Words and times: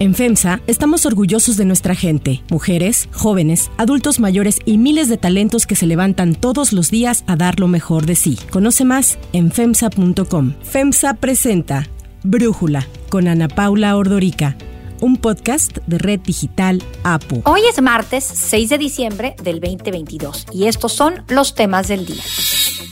En 0.00 0.14
FEMSA 0.14 0.62
estamos 0.66 1.04
orgullosos 1.04 1.58
de 1.58 1.66
nuestra 1.66 1.94
gente, 1.94 2.42
mujeres, 2.48 3.10
jóvenes, 3.12 3.70
adultos 3.76 4.18
mayores 4.18 4.58
y 4.64 4.78
miles 4.78 5.10
de 5.10 5.18
talentos 5.18 5.66
que 5.66 5.76
se 5.76 5.86
levantan 5.86 6.34
todos 6.34 6.72
los 6.72 6.90
días 6.90 7.22
a 7.26 7.36
dar 7.36 7.60
lo 7.60 7.68
mejor 7.68 8.06
de 8.06 8.14
sí. 8.14 8.38
Conoce 8.48 8.86
más 8.86 9.18
en 9.34 9.52
FEMSA.com. 9.52 10.54
FEMSA 10.62 11.14
presenta 11.20 11.86
Brújula 12.22 12.86
con 13.10 13.28
Ana 13.28 13.48
Paula 13.48 13.94
Ordorica 13.94 14.56
un 15.00 15.16
podcast 15.16 15.78
de 15.86 15.98
Red 15.98 16.20
Digital 16.20 16.82
APU. 17.04 17.42
Hoy 17.44 17.62
es 17.68 17.80
martes 17.80 18.24
6 18.24 18.68
de 18.70 18.78
diciembre 18.78 19.34
del 19.42 19.60
2022 19.60 20.46
y 20.52 20.66
estos 20.66 20.92
son 20.92 21.24
los 21.28 21.54
temas 21.54 21.88
del 21.88 22.06
día. 22.06 22.22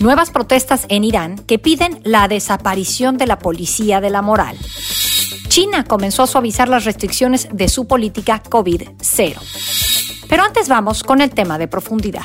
Nuevas 0.01 0.31
protestas 0.31 0.87
en 0.89 1.05
Irán 1.05 1.37
que 1.39 1.59
piden 1.59 2.01
la 2.05 2.29
desaparición 2.29 3.19
de 3.19 3.27
la 3.27 3.39
policía 3.39 4.01
de 4.01 4.11
la 4.11 4.23
moral. 4.23 4.57
China 5.49 5.85
comenzó 5.85 6.23
a 6.23 6.27
suavizar 6.27 6.69
las 6.69 6.85
restricciones 6.85 7.49
de 7.53 7.69
su 7.69 7.87
política 7.87 8.43
COVID-0. 8.43 10.27
Pero 10.29 10.43
antes 10.43 10.69
vamos 10.69 11.03
con 11.03 11.21
el 11.21 11.31
tema 11.31 11.59
de 11.59 11.69
profundidad. 11.69 12.25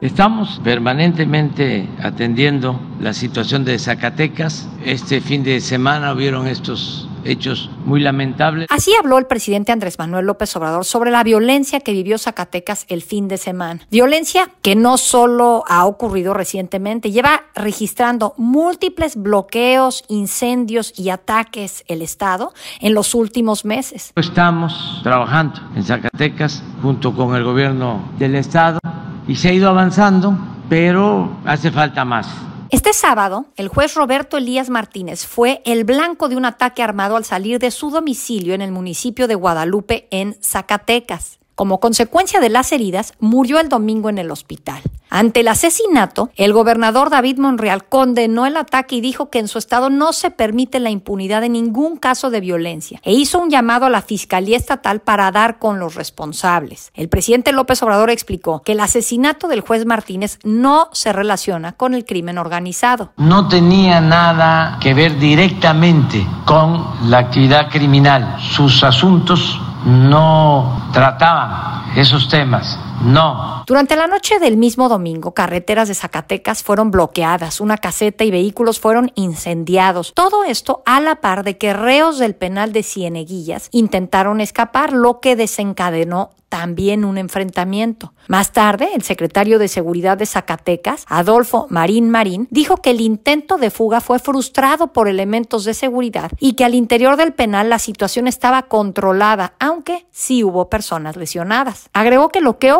Estamos 0.00 0.60
permanentemente 0.62 1.88
atendiendo 2.00 2.80
la 3.00 3.12
situación 3.12 3.64
de 3.64 3.78
Zacatecas. 3.78 4.68
Este 4.84 5.20
fin 5.20 5.42
de 5.42 5.60
semana 5.60 6.12
hubieron 6.12 6.46
estos 6.46 7.08
hechos 7.28 7.70
muy 7.84 8.00
lamentables. 8.00 8.66
Así 8.70 8.92
habló 8.98 9.18
el 9.18 9.26
presidente 9.26 9.72
Andrés 9.72 9.98
Manuel 9.98 10.26
López 10.26 10.54
Obrador 10.56 10.84
sobre 10.84 11.10
la 11.10 11.22
violencia 11.22 11.80
que 11.80 11.92
vivió 11.92 12.18
Zacatecas 12.18 12.86
el 12.88 13.02
fin 13.02 13.28
de 13.28 13.36
semana. 13.36 13.80
Violencia 13.90 14.50
que 14.62 14.74
no 14.74 14.96
solo 14.96 15.64
ha 15.68 15.86
ocurrido 15.86 16.34
recientemente, 16.34 17.10
lleva 17.10 17.42
registrando 17.54 18.34
múltiples 18.36 19.16
bloqueos, 19.16 20.04
incendios 20.08 20.92
y 20.98 21.10
ataques 21.10 21.84
el 21.88 22.02
Estado 22.02 22.52
en 22.80 22.94
los 22.94 23.14
últimos 23.14 23.64
meses. 23.64 24.12
Estamos 24.16 25.00
trabajando 25.02 25.60
en 25.74 25.84
Zacatecas 25.84 26.62
junto 26.82 27.14
con 27.14 27.34
el 27.34 27.44
gobierno 27.44 28.10
del 28.18 28.34
Estado 28.34 28.78
y 29.26 29.36
se 29.36 29.48
ha 29.48 29.52
ido 29.52 29.68
avanzando, 29.68 30.36
pero 30.68 31.38
hace 31.44 31.70
falta 31.70 32.04
más 32.04 32.28
este 32.70 32.92
sábado, 32.92 33.46
el 33.56 33.68
juez 33.68 33.94
Roberto 33.94 34.36
Elías 34.36 34.68
Martínez 34.68 35.26
fue 35.26 35.62
el 35.64 35.84
blanco 35.84 36.28
de 36.28 36.36
un 36.36 36.44
ataque 36.44 36.82
armado 36.82 37.16
al 37.16 37.24
salir 37.24 37.58
de 37.58 37.70
su 37.70 37.90
domicilio 37.90 38.52
en 38.52 38.60
el 38.60 38.72
municipio 38.72 39.26
de 39.26 39.34
Guadalupe, 39.34 40.06
en 40.10 40.36
Zacatecas. 40.42 41.37
Como 41.58 41.80
consecuencia 41.80 42.38
de 42.38 42.50
las 42.50 42.70
heridas, 42.70 43.14
murió 43.18 43.58
el 43.58 43.68
domingo 43.68 44.08
en 44.08 44.18
el 44.18 44.30
hospital. 44.30 44.80
Ante 45.10 45.40
el 45.40 45.48
asesinato, 45.48 46.30
el 46.36 46.52
gobernador 46.52 47.10
David 47.10 47.38
Monreal 47.38 47.84
condenó 47.84 48.46
el 48.46 48.56
ataque 48.56 48.94
y 48.94 49.00
dijo 49.00 49.28
que 49.28 49.40
en 49.40 49.48
su 49.48 49.58
estado 49.58 49.90
no 49.90 50.12
se 50.12 50.30
permite 50.30 50.78
la 50.78 50.90
impunidad 50.90 51.40
de 51.40 51.48
ningún 51.48 51.96
caso 51.96 52.30
de 52.30 52.38
violencia 52.40 53.00
e 53.02 53.12
hizo 53.12 53.40
un 53.40 53.50
llamado 53.50 53.86
a 53.86 53.90
la 53.90 54.02
Fiscalía 54.02 54.56
Estatal 54.56 55.00
para 55.00 55.32
dar 55.32 55.58
con 55.58 55.80
los 55.80 55.96
responsables. 55.96 56.92
El 56.94 57.08
presidente 57.08 57.50
López 57.50 57.82
Obrador 57.82 58.10
explicó 58.10 58.62
que 58.62 58.72
el 58.72 58.80
asesinato 58.80 59.48
del 59.48 59.62
juez 59.62 59.84
Martínez 59.84 60.38
no 60.44 60.90
se 60.92 61.12
relaciona 61.12 61.72
con 61.72 61.92
el 61.92 62.04
crimen 62.04 62.38
organizado. 62.38 63.10
No 63.16 63.48
tenía 63.48 64.00
nada 64.00 64.78
que 64.80 64.94
ver 64.94 65.18
directamente 65.18 66.24
con 66.44 66.84
la 67.10 67.18
actividad 67.18 67.68
criminal. 67.68 68.36
Sus 68.54 68.84
asuntos 68.84 69.58
no 69.84 70.88
trataban 70.92 71.92
esos 71.96 72.28
temas. 72.28 72.78
No. 73.02 73.64
Durante 73.66 73.96
la 73.96 74.06
noche 74.06 74.38
del 74.38 74.56
mismo 74.56 74.88
domingo, 74.88 75.32
carreteras 75.32 75.88
de 75.88 75.94
Zacatecas 75.94 76.62
fueron 76.62 76.90
bloqueadas, 76.90 77.60
una 77.60 77.78
caseta 77.78 78.24
y 78.24 78.30
vehículos 78.30 78.80
fueron 78.80 79.12
incendiados. 79.14 80.12
Todo 80.14 80.44
esto 80.44 80.82
a 80.84 81.00
la 81.00 81.16
par 81.16 81.44
de 81.44 81.58
que 81.58 81.72
reos 81.72 82.18
del 82.18 82.34
penal 82.34 82.72
de 82.72 82.82
Cieneguillas 82.82 83.68
intentaron 83.72 84.40
escapar, 84.40 84.92
lo 84.92 85.20
que 85.20 85.36
desencadenó 85.36 86.30
también 86.48 87.04
un 87.04 87.18
enfrentamiento. 87.18 88.12
Más 88.26 88.52
tarde, 88.52 88.90
el 88.94 89.02
secretario 89.02 89.58
de 89.58 89.68
Seguridad 89.68 90.16
de 90.16 90.26
Zacatecas, 90.26 91.04
Adolfo 91.08 91.66
Marín 91.70 92.10
Marín, 92.10 92.48
dijo 92.50 92.78
que 92.78 92.90
el 92.90 93.00
intento 93.00 93.58
de 93.58 93.70
fuga 93.70 94.00
fue 94.00 94.18
frustrado 94.18 94.92
por 94.92 95.08
elementos 95.08 95.64
de 95.64 95.74
seguridad 95.74 96.30
y 96.38 96.54
que 96.54 96.64
al 96.64 96.74
interior 96.74 97.16
del 97.16 97.32
penal 97.32 97.68
la 97.68 97.78
situación 97.78 98.26
estaba 98.26 98.62
controlada, 98.62 99.54
aunque 99.58 100.06
sí 100.10 100.42
hubo 100.42 100.68
personas 100.68 101.16
lesionadas. 101.16 101.88
Agregó 101.92 102.28
que 102.28 102.40
lo 102.40 102.58
que 102.58 102.72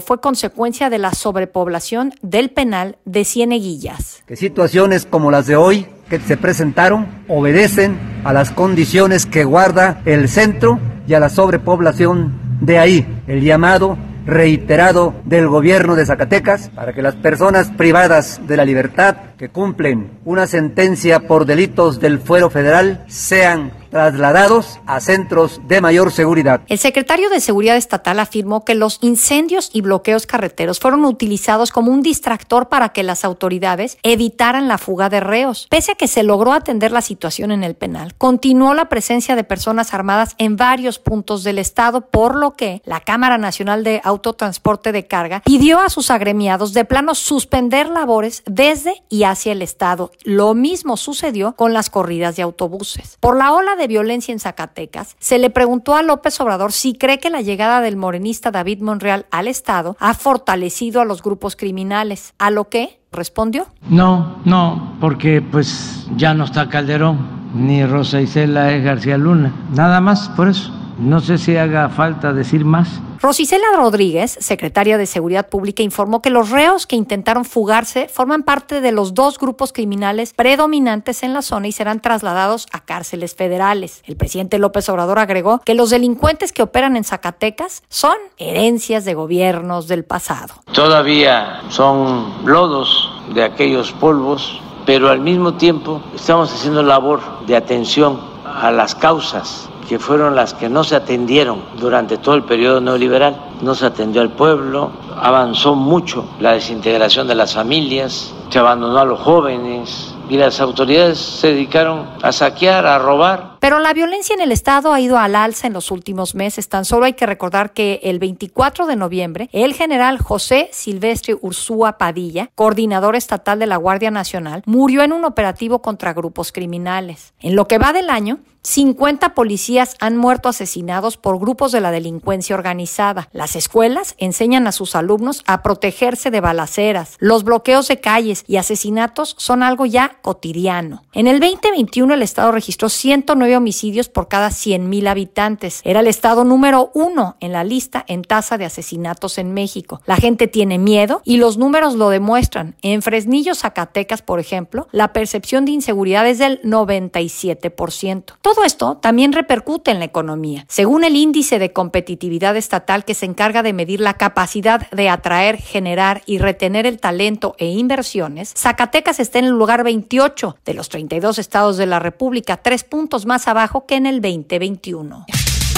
fue 0.00 0.20
consecuencia 0.20 0.90
de 0.90 0.98
la 0.98 1.12
sobrepoblación 1.12 2.14
del 2.22 2.50
penal 2.50 2.98
de 3.04 3.24
Cieneguillas. 3.24 4.22
Que 4.26 4.36
situaciones 4.36 5.06
como 5.06 5.30
las 5.30 5.46
de 5.46 5.56
hoy 5.56 5.86
que 6.08 6.20
se 6.20 6.36
presentaron 6.36 7.06
obedecen 7.26 7.98
a 8.24 8.32
las 8.32 8.52
condiciones 8.52 9.26
que 9.26 9.44
guarda 9.44 10.02
el 10.04 10.28
centro 10.28 10.78
y 11.08 11.14
a 11.14 11.20
la 11.20 11.28
sobrepoblación 11.28 12.58
de 12.60 12.78
ahí 12.78 13.22
el 13.26 13.42
llamado 13.42 13.98
reiterado 14.24 15.14
del 15.24 15.48
gobierno 15.48 15.96
de 15.96 16.06
Zacatecas 16.06 16.70
para 16.74 16.92
que 16.92 17.02
las 17.02 17.16
personas 17.16 17.68
privadas 17.70 18.40
de 18.46 18.56
la 18.56 18.64
libertad 18.64 19.16
que 19.38 19.48
cumplen 19.50 20.18
una 20.24 20.46
sentencia 20.46 21.26
por 21.26 21.44
delitos 21.44 22.00
del 22.00 22.18
fuero 22.18 22.50
federal 22.50 23.04
sean 23.08 23.72
trasladados 23.90 24.80
a 24.86 25.00
centros 25.00 25.60
de 25.68 25.80
mayor 25.80 26.12
seguridad. 26.12 26.60
El 26.68 26.78
secretario 26.78 27.30
de 27.30 27.40
Seguridad 27.40 27.76
Estatal 27.76 28.18
afirmó 28.20 28.64
que 28.64 28.74
los 28.74 28.98
incendios 29.00 29.70
y 29.72 29.80
bloqueos 29.80 30.26
carreteros 30.26 30.80
fueron 30.80 31.04
utilizados 31.04 31.70
como 31.70 31.92
un 31.92 32.02
distractor 32.02 32.68
para 32.68 32.90
que 32.90 33.02
las 33.02 33.24
autoridades 33.24 33.98
evitaran 34.02 34.68
la 34.68 34.78
fuga 34.78 35.08
de 35.08 35.20
reos. 35.20 35.66
Pese 35.70 35.92
a 35.92 35.94
que 35.94 36.08
se 36.08 36.22
logró 36.22 36.52
atender 36.52 36.92
la 36.92 37.00
situación 37.00 37.52
en 37.52 37.64
el 37.64 37.74
penal, 37.74 38.14
continuó 38.16 38.74
la 38.74 38.88
presencia 38.88 39.36
de 39.36 39.44
personas 39.44 39.94
armadas 39.94 40.34
en 40.38 40.56
varios 40.56 40.98
puntos 40.98 41.44
del 41.44 41.58
estado, 41.58 42.02
por 42.02 42.36
lo 42.36 42.52
que 42.52 42.82
la 42.84 43.00
Cámara 43.00 43.38
Nacional 43.38 43.84
de 43.84 44.00
Autotransporte 44.04 44.92
de 44.92 45.06
Carga 45.06 45.42
pidió 45.44 45.80
a 45.80 45.90
sus 45.90 46.10
agremiados 46.10 46.72
de 46.72 46.84
plano 46.84 47.14
suspender 47.14 47.88
labores 47.88 48.42
desde 48.46 49.02
y 49.08 49.25
hacia 49.30 49.52
el 49.52 49.62
estado. 49.62 50.10
Lo 50.24 50.54
mismo 50.54 50.96
sucedió 50.96 51.52
con 51.52 51.72
las 51.72 51.90
corridas 51.90 52.36
de 52.36 52.42
autobuses. 52.42 53.18
Por 53.20 53.36
la 53.36 53.52
ola 53.52 53.76
de 53.76 53.86
violencia 53.86 54.32
en 54.32 54.40
Zacatecas, 54.40 55.16
se 55.18 55.38
le 55.38 55.50
preguntó 55.50 55.94
a 55.94 56.02
López 56.02 56.40
Obrador 56.40 56.72
si 56.72 56.94
cree 56.94 57.18
que 57.18 57.30
la 57.30 57.40
llegada 57.40 57.80
del 57.80 57.96
morenista 57.96 58.50
David 58.50 58.80
Monreal 58.80 59.26
al 59.30 59.48
Estado 59.48 59.96
ha 60.00 60.14
fortalecido 60.14 61.00
a 61.00 61.04
los 61.04 61.22
grupos 61.22 61.56
criminales, 61.56 62.34
a 62.38 62.50
lo 62.50 62.68
que 62.68 63.00
respondió. 63.12 63.66
No, 63.88 64.40
no, 64.44 64.96
porque 65.00 65.42
pues 65.42 66.06
ya 66.16 66.34
no 66.34 66.44
está 66.44 66.68
Calderón, 66.68 67.50
ni 67.54 67.84
Rosa 67.84 68.20
Isela 68.20 68.72
es 68.72 68.84
García 68.84 69.16
Luna, 69.16 69.52
nada 69.72 70.00
más 70.00 70.28
por 70.30 70.48
eso. 70.48 70.72
No 70.98 71.20
sé 71.20 71.36
si 71.36 71.56
haga 71.56 71.90
falta 71.90 72.32
decir 72.32 72.64
más. 72.64 72.88
Rosicela 73.20 73.66
Rodríguez, 73.76 74.38
secretaria 74.40 74.96
de 74.96 75.06
Seguridad 75.06 75.48
Pública, 75.48 75.82
informó 75.82 76.22
que 76.22 76.30
los 76.30 76.50
reos 76.50 76.86
que 76.86 76.96
intentaron 76.96 77.44
fugarse 77.44 78.08
forman 78.08 78.42
parte 78.42 78.80
de 78.80 78.92
los 78.92 79.12
dos 79.12 79.38
grupos 79.38 79.72
criminales 79.72 80.32
predominantes 80.32 81.22
en 81.22 81.34
la 81.34 81.42
zona 81.42 81.68
y 81.68 81.72
serán 81.72 82.00
trasladados 82.00 82.66
a 82.72 82.80
cárceles 82.80 83.34
federales. 83.34 84.02
El 84.06 84.16
presidente 84.16 84.58
López 84.58 84.88
Obrador 84.88 85.18
agregó 85.18 85.60
que 85.64 85.74
los 85.74 85.90
delincuentes 85.90 86.52
que 86.52 86.62
operan 86.62 86.96
en 86.96 87.04
Zacatecas 87.04 87.82
son 87.88 88.16
herencias 88.38 89.04
de 89.04 89.14
gobiernos 89.14 89.88
del 89.88 90.04
pasado. 90.04 90.54
Todavía 90.72 91.62
son 91.68 92.46
lodos 92.46 93.10
de 93.34 93.44
aquellos 93.44 93.92
polvos, 93.92 94.60
pero 94.86 95.10
al 95.10 95.20
mismo 95.20 95.54
tiempo 95.54 96.02
estamos 96.14 96.52
haciendo 96.52 96.82
labor 96.82 97.20
de 97.46 97.56
atención 97.56 98.20
a 98.44 98.70
las 98.70 98.94
causas 98.94 99.68
que 99.88 99.98
fueron 99.98 100.34
las 100.34 100.54
que 100.54 100.68
no 100.68 100.84
se 100.84 100.96
atendieron 100.96 101.62
durante 101.78 102.18
todo 102.18 102.34
el 102.34 102.44
periodo 102.44 102.80
neoliberal. 102.80 103.36
No 103.62 103.74
se 103.74 103.86
atendió 103.86 104.20
al 104.20 104.30
pueblo, 104.30 104.90
avanzó 105.16 105.74
mucho 105.74 106.24
la 106.40 106.52
desintegración 106.52 107.26
de 107.28 107.34
las 107.34 107.54
familias, 107.54 108.34
se 108.50 108.58
abandonó 108.58 108.98
a 108.98 109.04
los 109.04 109.20
jóvenes, 109.20 110.14
y 110.28 110.36
las 110.36 110.60
autoridades 110.60 111.18
se 111.18 111.48
dedicaron 111.48 112.06
a 112.22 112.32
saquear, 112.32 112.86
a 112.86 112.98
robar. 112.98 113.55
Pero 113.66 113.80
la 113.80 113.92
violencia 113.92 114.32
en 114.32 114.40
el 114.40 114.52
Estado 114.52 114.92
ha 114.92 115.00
ido 115.00 115.18
al 115.18 115.34
alza 115.34 115.66
en 115.66 115.72
los 115.72 115.90
últimos 115.90 116.36
meses. 116.36 116.68
Tan 116.68 116.84
solo 116.84 117.04
hay 117.04 117.14
que 117.14 117.26
recordar 117.26 117.72
que 117.72 117.98
el 118.04 118.20
24 118.20 118.86
de 118.86 118.94
noviembre, 118.94 119.50
el 119.50 119.74
general 119.74 120.18
José 120.18 120.68
Silvestre 120.70 121.36
Ursúa 121.40 121.98
Padilla, 121.98 122.48
coordinador 122.54 123.16
estatal 123.16 123.58
de 123.58 123.66
la 123.66 123.76
Guardia 123.76 124.12
Nacional, 124.12 124.62
murió 124.66 125.02
en 125.02 125.12
un 125.12 125.24
operativo 125.24 125.82
contra 125.82 126.12
grupos 126.12 126.52
criminales. 126.52 127.34
En 127.40 127.56
lo 127.56 127.66
que 127.66 127.78
va 127.78 127.92
del 127.92 128.08
año, 128.08 128.38
50 128.66 129.34
policías 129.34 129.94
han 130.00 130.16
muerto 130.16 130.48
asesinados 130.48 131.16
por 131.16 131.38
grupos 131.38 131.70
de 131.70 131.80
la 131.80 131.92
delincuencia 131.92 132.56
organizada. 132.56 133.28
Las 133.32 133.54
escuelas 133.54 134.16
enseñan 134.18 134.66
a 134.66 134.72
sus 134.72 134.96
alumnos 134.96 135.44
a 135.46 135.62
protegerse 135.62 136.32
de 136.32 136.40
balaceras. 136.40 137.16
Los 137.20 137.44
bloqueos 137.44 137.86
de 137.86 138.00
calles 138.00 138.42
y 138.48 138.56
asesinatos 138.56 139.36
son 139.38 139.62
algo 139.62 139.86
ya 139.86 140.18
cotidiano. 140.20 141.04
En 141.12 141.28
el 141.28 141.38
2021 141.38 142.14
el 142.14 142.22
Estado 142.22 142.50
registró 142.50 142.88
109 142.88 143.54
homicidios 143.56 144.08
por 144.08 144.28
cada 144.28 144.48
100.000 144.48 145.08
habitantes. 145.08 145.80
Era 145.84 146.00
el 146.00 146.06
estado 146.06 146.44
número 146.44 146.90
uno 146.94 147.36
en 147.40 147.52
la 147.52 147.64
lista 147.64 148.04
en 148.08 148.22
tasa 148.22 148.58
de 148.58 148.64
asesinatos 148.64 149.38
en 149.38 149.52
México. 149.52 150.00
La 150.06 150.16
gente 150.16 150.46
tiene 150.46 150.78
miedo 150.78 151.22
y 151.24 151.38
los 151.38 151.58
números 151.58 151.94
lo 151.94 152.10
demuestran. 152.10 152.76
En 152.82 153.02
Fresnillo, 153.02 153.54
Zacatecas, 153.54 154.22
por 154.22 154.40
ejemplo, 154.40 154.88
la 154.92 155.12
percepción 155.12 155.64
de 155.64 155.72
inseguridad 155.72 156.26
es 156.26 156.38
del 156.38 156.60
97%. 156.62 158.34
Todo 158.40 158.64
esto 158.64 158.96
también 158.98 159.32
repercute 159.32 159.90
en 159.90 159.98
la 159.98 160.04
economía. 160.04 160.64
Según 160.68 161.04
el 161.04 161.16
índice 161.16 161.58
de 161.58 161.72
competitividad 161.72 162.56
estatal 162.56 163.04
que 163.04 163.14
se 163.14 163.26
encarga 163.26 163.62
de 163.62 163.72
medir 163.72 164.00
la 164.00 164.14
capacidad 164.14 164.90
de 164.90 165.08
atraer, 165.08 165.58
generar 165.58 166.22
y 166.26 166.38
retener 166.38 166.86
el 166.86 166.98
talento 166.98 167.54
e 167.58 167.66
inversiones, 167.66 168.54
Zacatecas 168.56 169.20
está 169.20 169.38
en 169.38 169.46
el 169.46 169.52
lugar 169.52 169.84
28 169.84 170.56
de 170.64 170.74
los 170.74 170.88
32 170.88 171.38
estados 171.38 171.76
de 171.76 171.86
la 171.86 171.98
República, 171.98 172.56
tres 172.56 172.84
puntos 172.84 173.26
más 173.26 173.35
abajo 173.44 173.86
que 173.86 173.96
en 173.96 174.06
el 174.06 174.20
2021. 174.20 175.26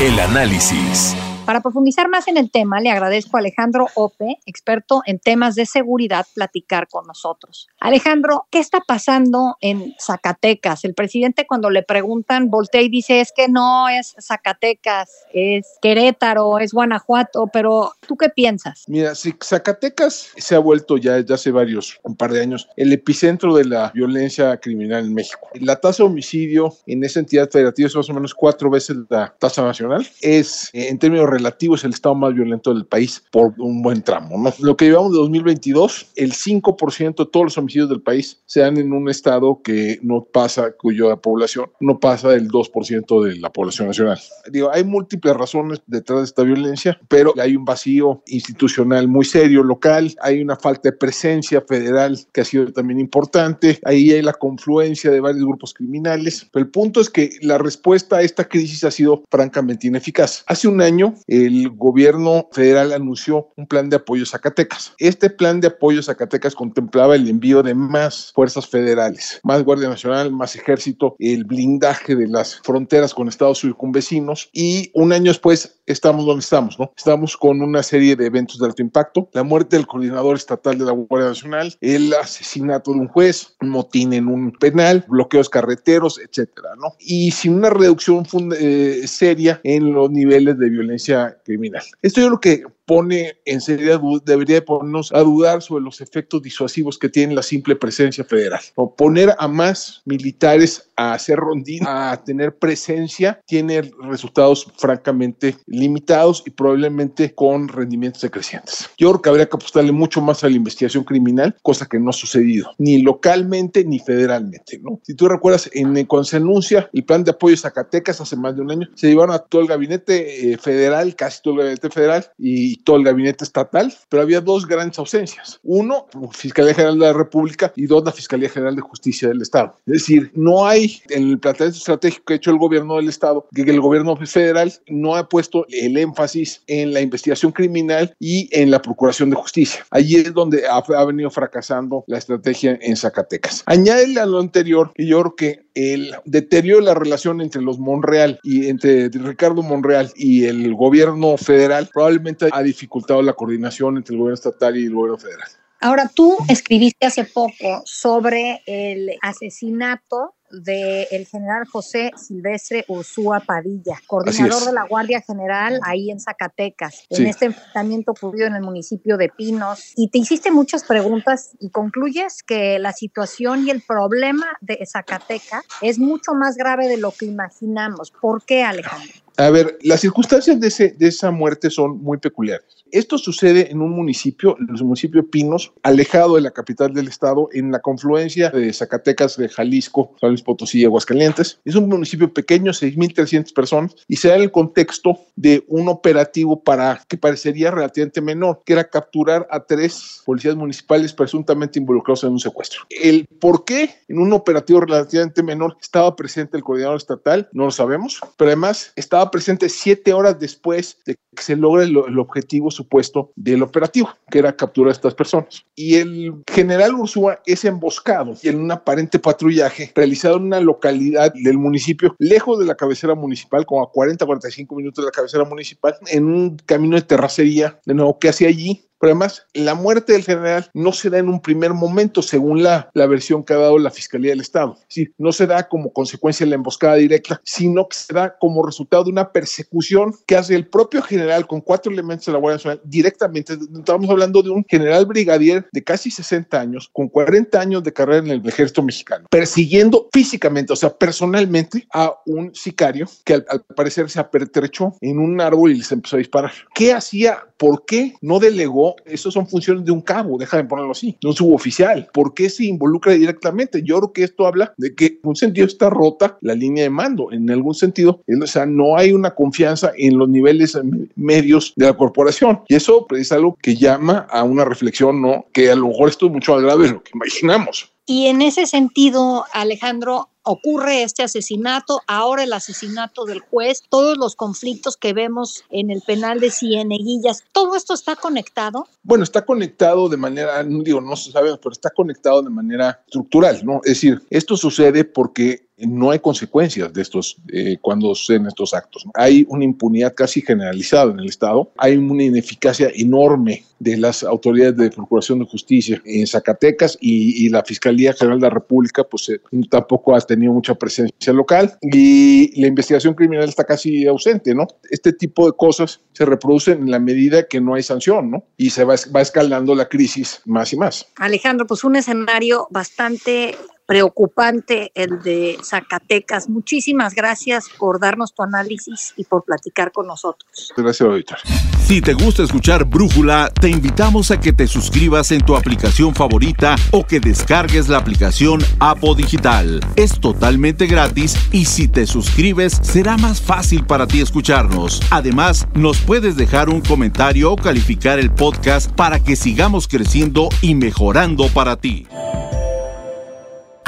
El 0.01 0.21
análisis. 0.21 1.17
Para 1.49 1.63
profundizar 1.63 2.11
más 2.11 2.29
en 2.29 2.37
el 2.37 2.51
tema, 2.51 2.79
le 2.79 2.91
agradezco 2.91 3.39
a 3.39 3.41
Alejandro 3.41 3.87
Ope, 3.95 4.37
experto 4.45 5.01
en 5.07 5.19
temas 5.19 5.55
de 5.55 5.65
seguridad, 5.65 6.27
platicar 6.35 6.89
con 6.89 7.07
nosotros. 7.07 7.69
Alejandro, 7.81 8.47
¿qué 8.51 8.59
está 8.59 8.81
pasando 8.87 9.57
en 9.63 9.95
Zacatecas? 9.99 10.85
El 10.85 10.93
presidente 10.93 11.47
cuando 11.47 11.71
le 11.71 11.83
preguntan, 11.83 12.51
voltea 12.51 12.83
y 12.83 12.91
dice, 12.91 13.23
es 13.23 13.33
que 13.35 13.49
no 13.49 13.89
es 13.89 14.15
Zacatecas, 14.21 15.25
es 15.33 15.79
Querétaro, 15.81 16.59
es 16.59 16.75
Guanajuato, 16.75 17.47
pero 17.51 17.93
¿tú 18.07 18.19
qué 18.19 18.29
piensas? 18.29 18.85
Mira, 18.87 19.15
Zacatecas 19.15 20.33
se 20.37 20.55
ha 20.55 20.59
vuelto 20.59 20.99
ya 20.99 21.15
desde 21.15 21.33
hace 21.33 21.51
varios, 21.51 21.99
un 22.03 22.15
par 22.15 22.31
de 22.31 22.43
años, 22.43 22.69
el 22.77 22.93
epicentro 22.93 23.57
de 23.57 23.65
la 23.65 23.91
violencia 23.95 24.59
criminal 24.59 25.07
en 25.07 25.15
México. 25.15 25.49
La 25.55 25.77
tasa 25.77 26.03
de 26.03 26.11
homicidio 26.11 26.75
en 26.87 27.03
esa 27.05 27.21
entidad 27.21 27.49
federativa 27.51 27.87
es 27.87 27.97
más 27.97 28.11
o 28.11 28.13
menos 28.13 28.35
cuatro 28.35 28.69
veces 28.69 28.99
la 29.09 29.35
tasa 29.39 29.63
nacional. 29.63 30.07
Es, 30.21 30.69
en 30.75 30.99
términos 30.99 31.38
relativo 31.39 31.75
es 31.75 31.85
el 31.85 31.93
estado 31.93 32.15
más 32.15 32.35
violento 32.35 32.73
del 32.75 32.87
país 32.87 33.25
por 33.31 33.55
un 33.59 33.83
buen 33.83 34.03
tramo. 34.03 34.39
¿no? 34.39 34.53
Lo 34.61 34.77
que 34.77 34.87
llevamos 34.87 35.13
de 35.13 35.19
2022, 35.19 36.13
el 36.17 36.33
5% 36.33 37.17
de 37.17 37.27
todos 37.27 37.45
los 37.45 37.59
homicidios 37.59 37.89
del 37.89 38.03
país 38.03 38.43
se 38.47 38.61
dan 38.61 38.77
en 38.77 38.93
un 38.93 39.09
estado 39.09 39.61
que 39.63 39.99
no 40.03 40.25
pasa, 40.25 40.73
cuya 40.73 41.17
población 41.17 41.71
no 41.81 41.99
pasa 41.99 42.31
del 42.31 42.49
2% 42.49 43.25
de 43.25 43.37
la 43.37 43.51
población 43.51 43.89
nacional. 43.89 44.19
Digo, 44.51 44.71
hay 44.73 44.85
múltiples 44.85 45.35
razones 45.35 45.81
detrás 45.87 46.21
de 46.21 46.25
esta 46.25 46.43
violencia, 46.43 46.99
pero 47.09 47.35
hay 47.41 47.57
un 47.57 47.65
vacío 47.65 48.23
institucional 48.27 49.09
muy 49.09 49.25
serio 49.25 49.63
local, 49.63 50.15
hay 50.21 50.41
una 50.41 50.57
falta 50.57 50.91
de 50.91 50.97
presencia 50.97 51.61
federal 51.63 52.19
que 52.33 52.41
ha 52.41 52.45
sido 52.45 52.73
también 52.73 53.01
importante, 53.01 53.79
ahí 53.85 54.11
hay 54.11 54.23
la 54.23 54.33
confluencia 54.33 55.11
de 55.11 55.21
varios 55.21 55.45
grupos 55.45 55.75
criminales, 55.75 56.47
pero 56.53 56.65
el 56.65 56.71
punto 56.71 57.01
es 57.01 57.11
que 57.11 57.31
la 57.43 57.59
respuesta 57.59 58.17
a 58.17 58.23
esta 58.23 58.49
crisis 58.49 58.85
ha 58.85 58.91
sido 58.91 59.23
francamente 59.31 59.87
ineficaz. 59.87 60.45
Hace 60.47 60.69
un 60.69 60.81
año 60.81 61.15
el 61.29 61.71
gobierno 61.71 62.49
federal 62.53 62.93
anunció 62.93 63.51
un 63.57 63.67
plan 63.67 63.91
de 63.91 63.97
apoyo 63.97 64.23
a 64.25 64.27
Zacatecas. 64.27 64.95
Este 64.99 65.31
plan 65.31 65.61
de 65.61 65.69
apoyo 65.69 66.01
a 66.01 66.03
Zacatecas 66.03 66.55
contemplaba 66.55 67.15
el 67.15 67.29
envío 67.29 67.63
de 67.63 67.75
más 67.75 68.33
fuerzas 68.35 68.67
federales, 68.67 69.41
más 69.45 69.63
Guardia 69.63 69.89
Nacional, 69.89 70.33
más 70.33 70.57
ejército, 70.57 71.15
el 71.19 71.45
blindaje 71.45 72.17
de 72.17 72.27
las 72.27 72.61
fronteras 72.61 73.15
con 73.15 73.29
estados 73.29 73.61
circunvecinos 73.61 74.49
y 74.53 74.91
un 74.95 75.13
año 75.13 75.31
después 75.31 75.79
estamos 75.87 76.27
donde 76.27 76.41
estamos, 76.41 76.79
¿no? 76.79 76.93
Estamos 76.97 77.37
con 77.37 77.61
una 77.63 77.83
serie 77.83 78.17
de 78.17 78.27
eventos 78.27 78.59
de 78.59 78.67
alto 78.67 78.83
impacto, 78.83 79.29
la 79.33 79.43
muerte 79.43 79.77
del 79.77 79.87
coordinador 79.87 80.37
estatal 80.37 80.79
de 80.79 80.85
la 80.85 80.93
Guardia 80.93 81.29
Nacional, 81.29 81.75
el 81.81 82.13
asesinato 82.15 82.93
de 82.93 83.01
un 83.01 83.09
juez, 83.09 83.57
motín 83.61 84.13
en 84.13 84.29
un 84.29 84.53
penal, 84.53 85.05
bloqueos 85.09 85.49
carreteros, 85.49 86.19
etcétera, 86.19 86.71
¿no? 86.79 86.93
Y 86.99 87.31
sin 87.31 87.55
una 87.55 87.71
reducción 87.71 88.27
eh, 88.59 89.03
seria 89.07 89.61
en 89.65 89.93
los 89.93 90.11
niveles 90.11 90.59
de 90.59 90.69
violencia 90.69 91.08
criminal. 91.45 91.83
Esto 92.03 92.21
yo 92.21 92.31
lo 92.31 92.41
que 92.41 92.65
pone 92.89 93.37
en 93.45 93.61
seriedad, 93.61 94.01
debería 94.25 94.65
ponernos 94.65 95.13
a 95.13 95.21
dudar 95.21 95.61
sobre 95.61 95.85
los 95.85 96.01
efectos 96.01 96.41
disuasivos 96.43 96.99
que 96.99 97.11
tiene 97.11 97.35
la 97.35 97.43
simple 97.43 97.77
presencia 97.77 98.25
federal. 98.25 98.61
O 98.77 98.97
poner 98.97 99.35
a 99.39 99.47
más 99.47 100.01
militares 100.07 100.91
a 100.97 101.13
hacer 101.13 101.37
rondín, 101.37 101.87
a 101.87 102.19
tener 102.25 102.57
presencia, 102.57 103.43
tiene 103.47 103.83
resultados 104.03 104.73
francamente 104.79 105.57
limitados 105.67 106.43
y 106.47 106.51
probablemente 106.51 107.35
con 107.35 107.69
rendimientos 107.69 108.23
decrecientes. 108.23 108.89
Yo 108.97 109.11
creo 109.11 109.23
que 109.23 109.29
habría 109.29 109.47
que 109.47 109.57
apostarle 109.57 109.93
mucho 109.93 110.23
más 110.23 110.43
a 110.43 110.49
la 110.49 110.57
investigación 110.57 111.05
criminal, 111.05 111.55
cosa 111.63 111.85
que 111.85 112.01
no 112.01 112.09
ha 112.09 112.15
sucedido, 112.15 112.71
ni 112.79 113.03
localmente 113.03 113.85
ni 113.85 113.99
federalmente. 113.99 114.79
¿no? 114.79 114.99
Si 115.05 115.15
tú 115.15 115.29
recuerdas, 115.29 115.69
en, 115.75 116.07
cuando 116.07 116.25
se 116.25 116.39
anuncia 116.39 116.89
el 116.95 117.05
plan 117.05 117.23
de 117.23 117.33
apoyo 117.33 117.57
Zacatecas 117.57 118.21
hace 118.23 118.37
más 118.37 118.57
de 118.57 118.63
un 118.63 118.71
año, 118.71 118.89
se 118.95 119.09
llevaron 119.09 119.35
a 119.35 119.41
todo 119.41 119.61
el 119.61 119.69
gabinete 119.69 120.53
eh, 120.53 120.57
federal, 120.57 121.15
casi 121.15 121.43
todo 121.43 121.55
el 121.55 121.61
gabinete 121.61 121.91
federal, 121.91 122.27
y 122.39 122.78
todo 122.85 122.97
el 122.97 123.05
gabinete 123.05 123.45
estatal, 123.45 123.93
pero 124.09 124.23
había 124.23 124.41
dos 124.41 124.67
grandes 124.67 124.99
ausencias. 124.99 125.59
Uno, 125.63 126.07
Fiscalía 126.33 126.75
General 126.75 126.99
de 126.99 127.07
la 127.07 127.13
República 127.13 127.73
y 127.77 127.87
dos, 127.87 128.05
la 128.05 128.13
Fiscalía 128.13 128.49
General 128.49 128.75
de 128.75 128.83
Justicia 128.83 129.29
del 129.29 129.43
Estado. 129.43 129.75
Es 129.87 129.93
decir, 129.95 130.31
no 130.35 130.67
hay 130.67 131.01
en 131.11 131.31
el 131.31 131.39
planteamiento 131.39 131.79
estratégico 131.79 132.25
que 132.27 132.35
ha 132.35 132.37
hecho 132.37 132.51
el 132.51 132.59
gobierno 132.59 132.97
del 132.97 133.09
Estado, 133.09 133.47
que 133.55 133.63
el 133.63 133.81
gobierno 133.81 134.17
federal 134.17 134.73
no 134.87 135.17
ha 135.17 135.29
puesto 135.29 135.67
el 135.69 135.97
énfasis 135.97 136.63
en 136.67 136.93
la 136.93 137.01
investigación 137.01 137.53
criminal 137.53 138.15
y 138.19 138.49
en 138.53 138.71
la 138.71 138.81
procuración 138.81 139.31
de 139.31 139.37
justicia. 139.37 139.85
Allí 139.91 140.17
es 140.17 140.33
donde 140.33 140.67
ha, 140.67 140.77
ha 140.77 141.05
venido 141.05 141.31
fracasando 141.31 142.05
la 142.07 142.19
estrategia 142.19 142.79
en 142.81 142.97
Zacatecas. 142.97 143.63
Añádele 143.67 144.21
a 144.21 144.27
lo 144.27 144.39
anterior 144.39 144.93
que 144.95 145.07
yo 145.07 145.21
creo 145.21 145.37
que 145.37 145.69
el 145.75 146.13
deterioro 146.25 146.81
de 146.81 146.87
la 146.87 146.95
relación 146.95 147.41
entre 147.41 147.63
los 147.63 147.79
Monreal 147.79 148.41
y 148.43 148.67
entre 148.67 149.09
Ricardo 149.09 149.63
Monreal 149.63 150.11
y 150.17 150.45
el 150.45 150.75
gobierno 150.75 151.37
federal 151.37 151.89
probablemente 151.93 152.49
ha 152.51 152.63
dificultado 152.69 153.23
la 153.23 153.33
coordinación 153.33 153.97
entre 153.97 154.15
el 154.15 154.19
gobierno 154.19 154.35
estatal 154.35 154.77
y 154.77 154.87
el 154.87 154.95
gobierno 154.95 155.19
federal. 155.19 155.49
Ahora, 155.81 156.11
tú 156.13 156.37
escribiste 156.49 157.07
hace 157.07 157.25
poco 157.25 157.83
sobre 157.85 158.63
el 158.67 159.13
asesinato 159.23 160.35
del 160.51 161.27
general 161.27 161.67
José 161.67 162.11
Silvestre 162.17 162.85
Ursúa 162.89 163.41
Padilla, 163.41 164.01
coordinador 164.07 164.65
de 164.65 164.73
la 164.73 164.87
Guardia 164.87 165.21
General 165.21 165.79
ahí 165.85 166.11
en 166.11 166.21
Zacatecas, 166.21 167.07
en 167.11 167.27
este 167.27 167.47
enfrentamiento 167.47 168.13
ocurrido 168.13 168.47
en 168.47 168.55
el 168.55 168.63
municipio 168.63 169.17
de 169.17 169.29
Pinos. 169.29 169.93
Y 169.97 170.09
te 170.09 170.19
hiciste 170.19 170.51
muchas 170.51 170.85
preguntas 170.85 171.55
y 171.61 171.71
concluyes 171.71 172.43
que 172.43 172.79
la 172.79 172.93
situación 172.93 173.67
y 173.67 173.71
el 173.71 173.83
problema 173.83 174.47
de 174.61 174.79
Zacatecas 174.91 175.65
es 175.83 175.99
mucho 175.99 176.33
más 176.33 176.57
grave 176.57 176.89
de 176.89 176.97
lo 176.97 177.13
que 177.13 177.27
imaginamos. 177.27 178.11
¿Por 178.11 178.43
qué, 178.45 178.65
Alejandro? 178.65 179.28
A 179.39 179.51
ver, 179.51 179.79
las 179.83 180.01
circunstancias 180.01 180.59
de, 180.59 180.67
ese, 180.67 180.97
de 180.99 181.07
esa 181.07 181.31
muerte 181.31 181.71
son 181.71 182.03
muy 182.03 182.19
peculiares. 182.19 182.79
Esto 182.91 183.19
sucede 183.19 183.71
en 183.71 183.81
un 183.83 183.91
municipio, 183.91 184.57
el 184.59 184.85
municipio 184.85 185.29
Pinos, 185.31 185.73
alejado 185.83 186.35
de 186.35 186.41
la 186.41 186.51
capital 186.51 186.93
del 186.93 187.07
estado, 187.07 187.49
en 187.53 187.71
la 187.71 187.81
confluencia 187.81 188.51
de 188.51 188.73
Zacatecas, 188.73 189.37
de 189.37 189.49
Jalisco, 189.49 190.17
San 190.21 190.31
Luis 190.31 190.43
Potosí 190.43 190.81
y 190.81 190.85
Aguascalientes. 190.87 191.61
Es 191.65 191.77
un 191.77 191.89
municipio 191.89 192.33
pequeño, 192.33 192.73
6.300 192.73 193.53
personas, 193.53 193.95
y 194.09 194.17
se 194.17 194.29
da 194.29 194.37
el 194.37 194.51
contexto 194.51 195.21
de 195.37 195.65
un 195.69 195.89
operativo 195.89 196.63
para 196.63 197.01
que 197.09 197.17
parecería 197.17 197.71
relativamente 197.71 198.21
menor, 198.21 198.63
que 198.65 198.73
era 198.73 198.89
capturar 198.89 199.47
a 199.51 199.65
tres 199.65 200.23
policías 200.25 200.57
municipales 200.57 201.13
presuntamente 201.13 201.79
involucrados 201.79 202.25
en 202.25 202.31
un 202.31 202.41
secuestro. 202.41 202.81
El 202.91 203.27
por 203.39 203.65
qué 203.65 203.91
en 204.09 204.19
un 204.19 204.33
operativo 204.33 204.81
relativamente 204.81 205.43
menor 205.43 205.77
estaba 205.81 206.17
presente 206.17 206.57
el 206.57 206.65
coordinador 206.65 206.97
estatal, 206.97 207.49
no 207.53 207.67
lo 207.67 207.71
sabemos, 207.71 208.19
pero 208.37 208.49
además 208.49 208.93
estaba 208.97 209.28
presente 209.31 209.69
siete 209.69 210.13
horas 210.13 210.39
después 210.39 210.99
de 211.07 211.17
que 211.35 211.43
se 211.43 211.57
logre 211.57 211.85
el, 211.85 211.97
el 212.09 212.19
objetivo 212.19 212.71
supuesto 212.71 213.33
del 213.37 213.63
operativo, 213.63 214.11
que 214.31 214.39
era 214.39 214.57
capturar 214.57 214.91
a 214.91 214.93
estas 214.93 215.15
personas. 215.15 215.65
Y 215.75 215.97
el 215.97 216.35
general 216.51 216.95
Ursúa 216.95 217.41
es 217.47 217.65
emboscado 217.65 218.35
en 218.43 218.61
un 218.61 218.71
aparente 218.73 219.19
patrullaje 219.19 219.93
realizado 219.95 220.37
en 220.37 220.45
una 220.45 220.61
localidad 220.61 221.33
del 221.35 221.59
municipio, 221.59 222.17
lejos 222.19 222.59
de 222.59 222.67
la 222.67 222.75
cabecera 222.75 223.15
municipal, 223.15 223.67
como 223.67 223.83
a 223.83 223.91
40, 223.91 224.25
45 224.25 224.75
minutos 224.75 225.05
de 225.05 225.09
la 225.09 225.13
cabecera 225.13 225.45
municipal, 225.45 225.95
en 226.09 226.25
un 226.25 226.57
camino 226.57 226.97
de 226.97 227.03
terracería, 227.03 227.81
de 227.85 227.95
nuevo, 227.95 228.19
que 228.19 228.29
hacia 228.29 228.49
allí 228.49 228.88
pero 228.99 229.13
además, 229.13 229.47
la 229.55 229.75
muerte 229.75 230.13
del 230.13 230.25
general 230.25 230.69
no 230.75 230.93
se 230.93 231.11
da 231.11 231.19
en 231.19 231.29
un 231.29 231.41
primer 231.41 231.73
momento, 231.73 232.23
según 232.23 232.63
la, 232.63 232.91
la 232.95 233.07
versión 233.07 233.45
que 233.45 233.55
ha 233.55 233.59
dado 233.59 233.79
la 233.79 233.91
Fiscalía 233.91 234.31
del 234.31 234.41
Estado. 234.41 234.77
Es 234.81 234.89
decir, 234.89 235.13
no 235.19 235.33
se 235.33 235.47
da 235.47 235.69
como 235.69 235.93
consecuencia 235.93 236.45
de 236.45 236.51
la 236.51 236.57
emboscada 236.57 236.95
directa, 236.95 237.41
sino 237.45 237.89
que 237.89 237.97
se 237.97 238.13
da 238.13 238.37
como 238.39 238.65
resultado 238.65 239.05
de 239.05 239.11
una 239.11 239.33
persecución 239.33 240.15
que 240.27 240.37
hace 240.37 240.55
el 240.55 240.67
propio 240.67 241.03
general 241.03 241.47
con 241.47 241.61
cuatro 241.61 241.93
elementos 241.93 242.27
de 242.27 242.33
la 242.33 242.39
Guardia 242.39 242.57
Nacional 242.57 242.81
directamente. 242.85 243.55
Estamos 243.79 244.11
hablando 244.11 244.43
de 244.43 244.51
un 244.51 244.65
general 244.69 245.07
brigadier 245.07 245.67
de 245.73 245.85
casi 245.85 246.11
60 246.11 246.61
años, 246.61 246.91
con 246.93 247.09
40 247.09 247.61
años 247.61 247.83
de 247.85 247.93
carrera 247.93 248.19
en 248.19 248.31
el 248.31 248.49
ejército 248.49 248.83
mexicano, 248.83 249.27
persiguiendo 249.31 250.09
físicamente, 250.13 250.73
o 250.73 250.77
sea, 250.77 250.91
personalmente, 250.91 251.87
a 251.93 252.15
un 252.27 252.55
sicario 252.55 253.09
que 253.25 253.35
al, 253.35 253.47
al 253.49 253.65
parecer 253.77 254.11
se 254.11 254.21
apertrechó 254.21 254.95
en 255.01 255.19
un 255.19 255.41
árbol 255.41 255.71
y 255.71 255.79
les 255.79 255.93
empezó 255.93 256.17
a 256.17 256.19
disparar. 256.19 256.53
¿Qué 256.75 256.93
hacía? 256.93 257.45
¿Por 257.57 257.85
qué 257.85 258.15
no 258.21 258.39
delegó 258.39 258.88
eso 259.05 259.31
son 259.31 259.47
funciones 259.47 259.85
de 259.85 259.93
un 259.93 260.01
cabo, 260.01 260.39
déjame 260.39 260.65
ponerlo 260.65 260.93
así, 260.93 261.17
de 261.21 261.29
un 261.29 261.35
suboficial. 261.35 262.09
¿Por 262.13 262.35
qué 262.35 262.51
se 262.51 262.65
involucra 262.65 263.13
directamente? 263.13 263.83
Yo 263.83 263.99
creo 263.99 264.13
que 264.13 264.25
esto 264.25 264.47
habla 264.47 264.73
de 264.77 264.95
que 264.95 265.07
en 265.07 265.21
un 265.23 265.37
sentido 265.37 265.67
está 265.67 265.91
rota 265.91 266.39
la 266.41 266.55
línea 266.55 266.85
de 266.85 266.91
mando, 266.91 267.33
en 267.33 267.51
algún 267.51 267.75
sentido, 267.75 268.21
o 268.29 268.47
sea, 268.47 268.67
no 268.67 268.97
hay 268.97 269.13
una 269.13 269.35
confianza 269.35 269.93
en 269.97 270.19
los 270.19 270.29
niveles 270.29 270.79
medios 271.17 271.73
de 271.77 271.87
la 271.87 271.97
corporación. 271.97 272.61
Y 272.69 272.75
eso 272.75 273.07
pues, 273.09 273.23
es 273.23 273.33
algo 273.33 273.57
que 273.61 273.77
llama 273.77 274.27
a 274.31 274.43
una 274.43 274.65
reflexión, 274.65 275.21
¿no? 275.21 275.47
Que 275.53 275.71
a 275.71 275.77
lo 275.77 275.89
mejor 275.89 276.09
esto 276.09 276.27
es 276.27 276.33
mucho 276.33 276.55
más 276.55 276.63
grave 276.63 276.87
de 276.87 276.93
lo 276.93 277.03
que 277.03 277.13
imaginamos. 277.15 277.93
Y 278.07 278.27
en 278.27 278.41
ese 278.41 278.67
sentido, 278.67 279.45
Alejandro, 279.53 280.31
ocurre 280.49 281.03
este 281.03 281.23
asesinato, 281.23 282.01
ahora 282.07 282.43
el 282.43 282.53
asesinato 282.55 283.27
del 283.27 283.41
juez, 283.41 283.83
todos 283.91 284.17
los 284.17 284.35
conflictos 284.35 284.97
que 284.97 285.13
vemos 285.13 285.65
en 285.69 285.91
el 285.91 286.01
penal 286.01 286.41
de 286.41 286.51
Cieneguillas, 286.51 287.45
¿todo 287.53 287.77
esto 287.77 287.93
está 287.93 288.17
conectado? 288.17 288.89
Bueno, 289.03 289.25
está 289.25 289.45
conectado 289.45 290.09
de 290.09 290.17
manera, 290.17 290.63
no 290.63 290.83
digo, 290.83 291.03
no 291.03 291.17
sabemos, 291.17 291.59
pero 291.59 291.73
está 291.73 291.91
conectado 291.91 292.43
de 292.43 292.49
manera 292.49 293.03
estructural, 293.07 293.61
¿no? 293.63 293.81
Es 293.85 294.01
decir, 294.01 294.23
esto 294.31 294.57
sucede 294.57 295.05
porque 295.05 295.68
no 295.79 296.11
hay 296.11 296.19
consecuencias 296.19 296.93
de 296.93 297.03
estos 297.03 297.37
eh, 297.53 297.77
cuando 297.81 298.15
suceden 298.15 298.47
estos 298.47 298.75
actos. 298.75 299.05
Hay 299.15 299.47
una 299.49 299.65
impunidad 299.65 300.15
casi 300.15 300.41
generalizada 300.41 301.13
en 301.13 301.21
el 301.21 301.27
Estado, 301.27 301.71
hay 301.77 301.97
una 301.97 302.23
ineficacia 302.23 302.91
enorme 302.95 303.65
de 303.79 303.97
las 303.97 304.25
autoridades 304.25 304.77
de 304.77 304.91
Procuración 304.91 305.39
de 305.39 305.45
Justicia 305.47 306.03
en 306.05 306.27
Zacatecas 306.27 306.99
y, 307.01 307.49
la 307.49 307.65
Fiscalía 307.65 308.13
General 308.13 308.41
de 308.41 308.47
la 308.47 308.55
República 308.55 309.05
pues 309.05 309.29
eh, 309.31 309.41
tampoco 309.71 310.15
ha 310.15 310.21
tenido 310.21 310.53
mucha 310.53 310.75
presencia 310.75 311.33
local 311.33 311.79
y 311.81 312.61
la 312.61 312.67
investigación 312.67 313.15
criminal 313.15 313.49
está 313.49 313.65
casi 313.65 314.07
ausente, 314.07 314.55
¿no? 314.55 314.67
Este 314.91 315.13
tipo 315.13 315.47
de 315.47 315.53
cosas 315.57 316.01
se 316.13 316.25
reproducen 316.25 316.83
en 316.83 316.91
la 316.91 316.99
medida 316.99 317.45
que 317.45 317.61
no 317.61 317.75
hay 317.75 317.83
sanción, 317.83 318.31
¿no? 318.31 318.45
Y 318.57 318.71
se 318.71 318.85
va, 318.85 318.97
va 319.15 319.21
escalando 319.23 319.75
la 319.75 319.89
crisis 319.89 320.43
más 320.45 320.73
y 320.73 320.77
más. 320.77 321.07
Alejandro, 321.17 321.67
pues 321.67 321.85
un 321.85 321.97
escenario 321.97 322.67
bastante 322.71 323.57
preocupante 323.89 324.93
el 324.95 325.23
de 325.23 325.59
Zacatecas. 325.65 326.51
Muchísimas 326.51 327.15
gracias 327.15 327.71
por 327.79 327.99
darnos 327.99 328.35
tu 328.35 328.43
análisis 328.43 329.15
y 329.17 329.25
por 329.25 329.45
platicar 329.45 329.93
con 329.93 330.07
nosotros. 330.07 330.75
Gracias, 330.77 331.09
auditor. 331.09 331.39
Si 331.87 332.03
te 332.03 332.13
gusta 332.13 332.43
escuchar 332.43 332.85
Brújula, 332.85 333.51
te 333.59 333.71
invitamos 333.71 334.31
a 334.31 334.39
que 334.39 334.53
te 334.53 334.67
suscribas 334.67 335.33
en 335.33 335.41
tu 335.41 335.57
aplicación 335.57 336.15
favorita 336.15 336.77
o 336.91 337.07
que 337.07 337.19
descargues 337.19 337.89
la 337.89 337.97
aplicación 337.97 338.61
Apo 338.79 339.15
Digital. 339.15 339.81
Es 339.97 340.21
totalmente 340.21 340.87
gratis 340.87 341.35
y 341.51 341.65
si 341.65 341.89
te 341.89 342.07
suscribes 342.07 342.79
será 342.83 343.17
más 343.17 343.41
fácil 343.41 343.87
para 343.87 344.07
ti 344.07 344.21
escucharnos. 344.21 345.01
Además, 345.11 345.67
nos 345.73 345.97
puedes 346.03 346.37
dejar 346.37 346.69
un 346.69 346.83
comentario 346.83 347.53
o 347.53 347.57
calificar 347.57 348.19
el 348.19 348.31
podcast 348.31 348.93
para 348.93 349.19
que 349.19 349.35
sigamos 349.35 349.89
creciendo 349.89 350.51
y 350.61 350.75
mejorando 350.75 351.49
para 351.49 351.77
ti 351.77 352.07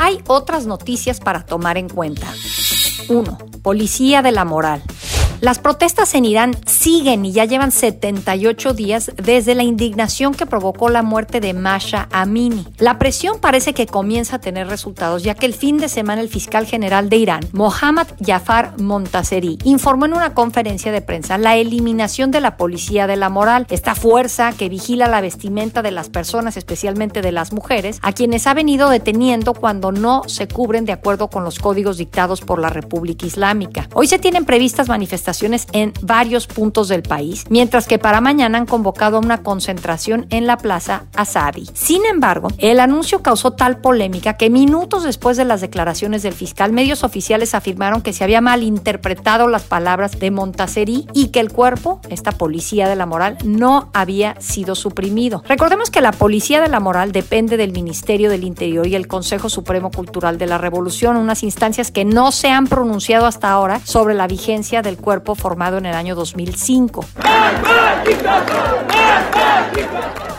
hay 0.00 0.22
otras 0.28 0.64
noticias 0.64 1.20
para 1.20 1.44
tomar 1.44 1.76
en 1.76 1.90
cuenta. 1.90 2.26
1. 3.10 3.38
Policía 3.62 4.22
de 4.22 4.32
la 4.32 4.46
moral. 4.46 4.82
Las 5.42 5.58
protestas 5.58 6.14
en 6.14 6.24
Irán 6.24 6.56
siguen 6.80 7.26
y 7.26 7.32
ya 7.32 7.44
llevan 7.44 7.72
78 7.72 8.72
días 8.72 9.12
desde 9.22 9.54
la 9.54 9.62
indignación 9.62 10.32
que 10.32 10.46
provocó 10.46 10.88
la 10.88 11.02
muerte 11.02 11.38
de 11.38 11.52
Masha 11.52 12.08
Amini. 12.10 12.66
La 12.78 12.98
presión 12.98 13.38
parece 13.38 13.74
que 13.74 13.86
comienza 13.86 14.36
a 14.36 14.40
tener 14.40 14.66
resultados, 14.66 15.22
ya 15.22 15.34
que 15.34 15.44
el 15.44 15.52
fin 15.52 15.76
de 15.76 15.90
semana 15.90 16.22
el 16.22 16.30
fiscal 16.30 16.64
general 16.64 17.10
de 17.10 17.18
Irán, 17.18 17.46
Mohammad 17.52 18.06
Jafar 18.24 18.80
Montaseri, 18.80 19.58
informó 19.64 20.06
en 20.06 20.14
una 20.14 20.32
conferencia 20.32 20.90
de 20.90 21.02
prensa 21.02 21.36
la 21.36 21.58
eliminación 21.58 22.30
de 22.30 22.40
la 22.40 22.56
policía 22.56 23.06
de 23.06 23.16
la 23.16 23.28
moral, 23.28 23.66
esta 23.68 23.94
fuerza 23.94 24.52
que 24.52 24.70
vigila 24.70 25.06
la 25.06 25.20
vestimenta 25.20 25.82
de 25.82 25.90
las 25.90 26.08
personas, 26.08 26.56
especialmente 26.56 27.20
de 27.20 27.32
las 27.32 27.52
mujeres, 27.52 27.98
a 28.00 28.12
quienes 28.12 28.46
ha 28.46 28.54
venido 28.54 28.88
deteniendo 28.88 29.52
cuando 29.52 29.92
no 29.92 30.22
se 30.28 30.48
cubren 30.48 30.86
de 30.86 30.92
acuerdo 30.92 31.28
con 31.28 31.44
los 31.44 31.58
códigos 31.58 31.98
dictados 31.98 32.40
por 32.40 32.58
la 32.58 32.70
República 32.70 33.26
Islámica. 33.26 33.86
Hoy 33.92 34.06
se 34.06 34.18
tienen 34.18 34.46
previstas 34.46 34.88
manifestaciones 34.88 35.66
en 35.72 35.92
varios 36.00 36.46
puntos 36.46 36.69
del 36.70 37.02
país, 37.02 37.44
mientras 37.50 37.88
que 37.88 37.98
para 37.98 38.20
mañana 38.20 38.56
han 38.58 38.66
convocado 38.66 39.16
a 39.16 39.20
una 39.20 39.42
concentración 39.42 40.26
en 40.30 40.46
la 40.46 40.56
Plaza 40.56 41.04
Asadi. 41.16 41.68
Sin 41.74 42.06
embargo, 42.06 42.48
el 42.58 42.78
anuncio 42.78 43.22
causó 43.22 43.52
tal 43.52 43.78
polémica 43.78 44.36
que 44.36 44.50
minutos 44.50 45.02
después 45.02 45.36
de 45.36 45.44
las 45.44 45.60
declaraciones 45.60 46.22
del 46.22 46.32
fiscal, 46.32 46.72
medios 46.72 47.02
oficiales 47.02 47.54
afirmaron 47.54 48.02
que 48.02 48.12
se 48.12 48.22
había 48.22 48.40
malinterpretado 48.40 49.48
las 49.48 49.64
palabras 49.64 50.18
de 50.20 50.30
Montaseri 50.30 51.08
y 51.12 51.28
que 51.28 51.40
el 51.40 51.52
cuerpo, 51.52 52.00
esta 52.08 52.30
policía 52.32 52.88
de 52.88 52.96
la 52.96 53.06
moral, 53.06 53.36
no 53.44 53.90
había 53.92 54.40
sido 54.40 54.76
suprimido. 54.76 55.42
Recordemos 55.48 55.90
que 55.90 56.00
la 56.00 56.12
policía 56.12 56.60
de 56.60 56.68
la 56.68 56.78
moral 56.78 57.10
depende 57.10 57.56
del 57.56 57.72
Ministerio 57.72 58.30
del 58.30 58.44
Interior 58.44 58.86
y 58.86 58.94
el 58.94 59.08
Consejo 59.08 59.48
Supremo 59.48 59.90
Cultural 59.90 60.38
de 60.38 60.46
la 60.46 60.58
Revolución, 60.58 61.16
unas 61.16 61.42
instancias 61.42 61.90
que 61.90 62.04
no 62.04 62.30
se 62.30 62.48
han 62.48 62.68
pronunciado 62.68 63.26
hasta 63.26 63.50
ahora 63.50 63.80
sobre 63.84 64.14
la 64.14 64.28
vigencia 64.28 64.82
del 64.82 64.96
cuerpo 64.96 65.34
formado 65.34 65.78
en 65.78 65.86
el 65.86 65.94
año 65.94 66.14
2005. 66.60 67.04